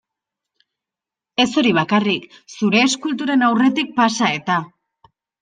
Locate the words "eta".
4.41-4.59